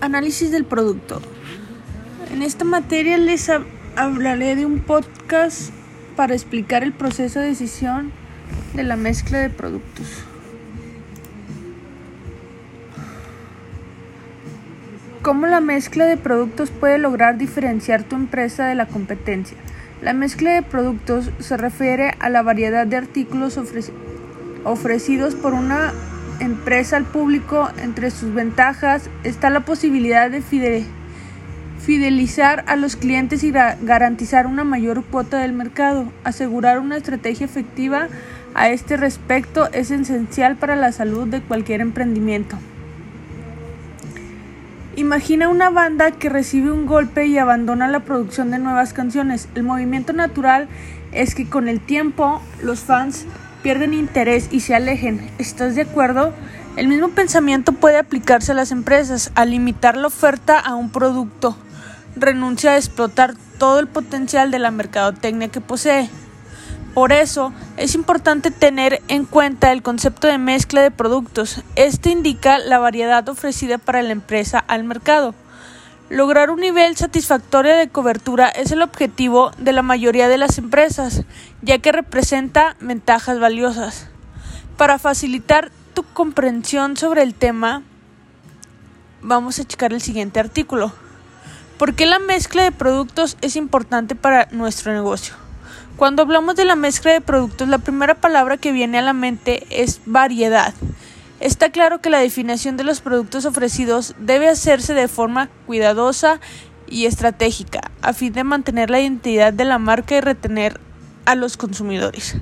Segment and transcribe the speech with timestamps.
[0.00, 1.22] Análisis del producto.
[2.32, 3.50] En esta materia les
[3.96, 5.70] hablaré de un podcast
[6.16, 8.12] para explicar el proceso de decisión
[8.74, 10.06] de la mezcla de productos.
[15.22, 19.56] ¿Cómo la mezcla de productos puede lograr diferenciar tu empresa de la competencia?
[20.02, 23.58] La mezcla de productos se refiere a la variedad de artículos
[24.64, 25.92] ofrecidos por una
[26.40, 30.42] empresa al público, entre sus ventajas está la posibilidad de
[31.78, 36.12] fidelizar a los clientes y garantizar una mayor cuota del mercado.
[36.24, 38.08] Asegurar una estrategia efectiva
[38.54, 42.56] a este respecto es esencial para la salud de cualquier emprendimiento.
[44.96, 49.46] Imagina una banda que recibe un golpe y abandona la producción de nuevas canciones.
[49.54, 50.68] El movimiento natural
[51.12, 53.26] es que con el tiempo los fans
[53.66, 55.28] pierden interés y se alejen.
[55.38, 56.32] ¿Estás de acuerdo?
[56.76, 59.32] El mismo pensamiento puede aplicarse a las empresas.
[59.34, 61.56] Al limitar la oferta a un producto,
[62.14, 66.08] renuncia a explotar todo el potencial de la mercadotecnia que posee.
[66.94, 71.64] Por eso, es importante tener en cuenta el concepto de mezcla de productos.
[71.74, 75.34] Este indica la variedad ofrecida para la empresa al mercado.
[76.08, 81.24] Lograr un nivel satisfactorio de cobertura es el objetivo de la mayoría de las empresas,
[81.62, 84.06] ya que representa ventajas valiosas.
[84.76, 87.82] Para facilitar tu comprensión sobre el tema,
[89.20, 90.92] vamos a checar el siguiente artículo.
[91.76, 95.34] ¿Por qué la mezcla de productos es importante para nuestro negocio?
[95.96, 99.66] Cuando hablamos de la mezcla de productos, la primera palabra que viene a la mente
[99.70, 100.72] es variedad.
[101.40, 106.40] Está claro que la definición de los productos ofrecidos debe hacerse de forma cuidadosa
[106.88, 110.80] y estratégica a fin de mantener la identidad de la marca y retener
[111.26, 112.36] a los consumidores.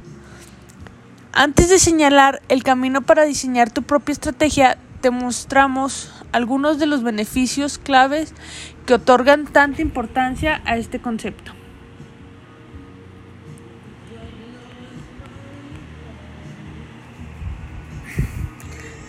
[1.32, 7.02] Antes de señalar el camino para diseñar tu propia estrategia, te mostramos algunos de los
[7.02, 8.32] beneficios claves
[8.86, 11.52] que otorgan tanta importancia a este concepto.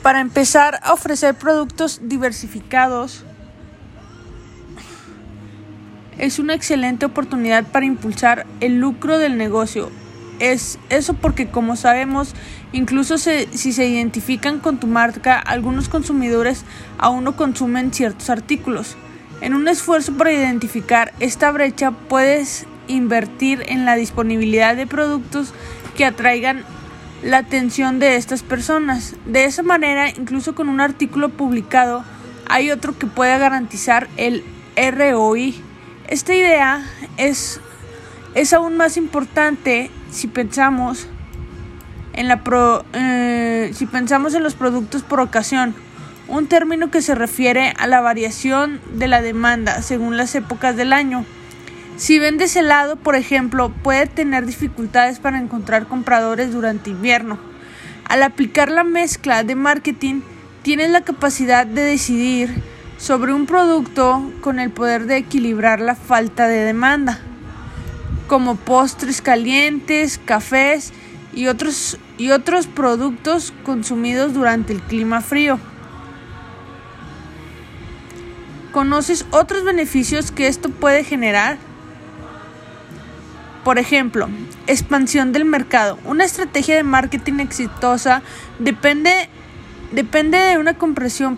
[0.05, 3.23] Para empezar a ofrecer productos diversificados
[6.19, 9.89] es una excelente oportunidad para impulsar el lucro del negocio.
[10.37, 12.35] Es eso porque como sabemos,
[12.71, 16.65] incluso si se identifican con tu marca, algunos consumidores
[16.99, 18.97] aún no consumen ciertos artículos.
[19.41, 25.51] En un esfuerzo por identificar esta brecha puedes invertir en la disponibilidad de productos
[25.97, 26.63] que atraigan
[27.25, 29.15] la atención de estas personas.
[29.25, 32.05] De esa manera, incluso con un artículo publicado,
[32.47, 34.43] hay otro que puede garantizar el
[34.77, 35.59] ROI.
[36.07, 36.85] Esta idea
[37.17, 37.59] es,
[38.35, 41.07] es aún más importante si pensamos
[42.13, 42.41] en la
[42.93, 45.73] eh, si pensamos en los productos por ocasión,
[46.27, 50.93] un término que se refiere a la variación de la demanda según las épocas del
[50.93, 51.25] año.
[51.97, 57.39] Si vendes helado, por ejemplo, puede tener dificultades para encontrar compradores durante invierno.
[58.03, 60.21] Al aplicar la mezcla de marketing,
[60.61, 62.61] tienes la capacidad de decidir
[62.97, 67.19] sobre un producto con el poder de equilibrar la falta de demanda,
[68.27, 70.91] como postres calientes, cafés
[71.33, 75.59] y otros, y otros productos consumidos durante el clima frío.
[78.73, 81.57] ¿Conoces otros beneficios que esto puede generar?
[83.65, 84.29] Por ejemplo,
[84.67, 85.97] expansión del mercado.
[86.05, 88.21] Una estrategia de marketing exitosa
[88.59, 89.27] depende,
[89.91, 91.35] depende de una comprensión,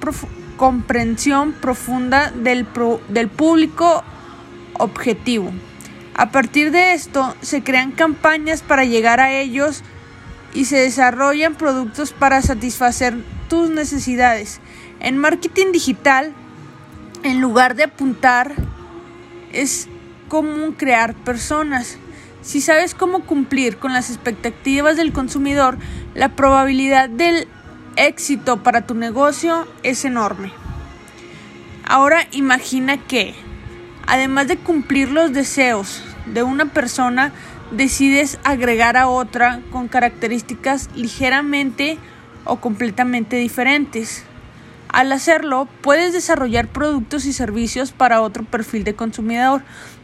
[1.62, 2.68] profunda del,
[3.08, 4.04] del público
[4.74, 5.54] objetivo.
[6.16, 9.84] A partir de esto, se crean campañas para llegar a ellos
[10.54, 13.16] y se desarrollan productos para satisfacer
[13.48, 14.60] tus necesidades.
[15.00, 16.34] En marketing digital,
[17.24, 18.52] en lugar de apuntar,
[19.54, 19.88] es
[20.28, 21.98] común crear personas.
[22.42, 25.78] Si sabes cómo cumplir con las expectativas del consumidor,
[26.14, 27.48] la probabilidad del
[27.96, 30.52] éxito para tu negocio es enorme.
[31.84, 33.34] Ahora imagina que,
[34.06, 37.32] además de cumplir los deseos de una persona,
[37.72, 41.98] decides agregar a otra con características ligeramente
[42.46, 44.24] o completamente diferentes.
[44.90, 49.64] Al hacerlo, puedes desarrollar productos y servicios para otro perfil de consumidor,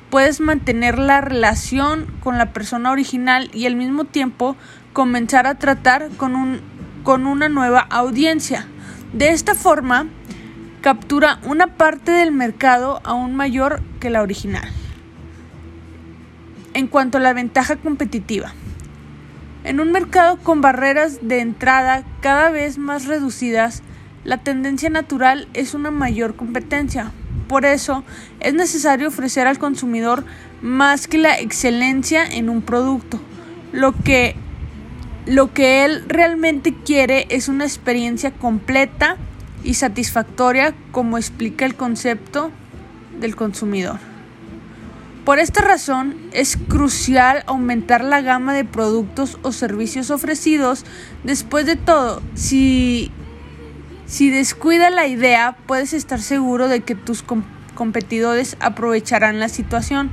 [0.09, 4.55] puedes mantener la relación con la persona original y al mismo tiempo
[4.91, 6.61] comenzar a tratar con, un,
[7.03, 8.67] con una nueva audiencia.
[9.13, 10.07] De esta forma,
[10.81, 14.69] captura una parte del mercado aún mayor que la original.
[16.73, 18.53] En cuanto a la ventaja competitiva,
[19.63, 23.81] en un mercado con barreras de entrada cada vez más reducidas,
[24.23, 27.11] La tendencia natural es una mayor competencia.
[27.47, 28.03] Por eso
[28.39, 30.23] es necesario ofrecer al consumidor
[30.61, 33.19] más que la excelencia en un producto.
[33.73, 34.35] Lo que,
[35.25, 39.17] lo que él realmente quiere es una experiencia completa
[39.63, 42.51] y satisfactoria como explica el concepto
[43.19, 43.99] del consumidor.
[45.25, 50.85] Por esta razón es crucial aumentar la gama de productos o servicios ofrecidos.
[51.23, 53.09] Después de todo, si,
[54.05, 57.23] si descuida la idea, puedes estar seguro de que tus
[57.73, 60.11] competidores aprovecharán la situación.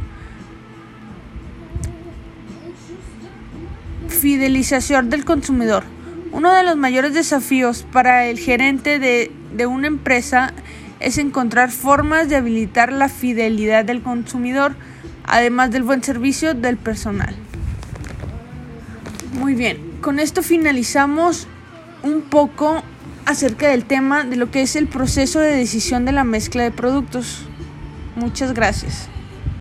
[4.08, 5.84] Fidelización del consumidor.
[6.32, 10.52] Uno de los mayores desafíos para el gerente de, de una empresa
[11.00, 14.76] es encontrar formas de habilitar la fidelidad del consumidor
[15.30, 17.34] además del buen servicio del personal.
[19.38, 21.46] Muy bien, con esto finalizamos
[22.02, 22.82] un poco
[23.30, 26.70] acerca del tema de lo que es el proceso de decisión de la mezcla de
[26.70, 27.46] productos.
[28.16, 29.08] Muchas gracias.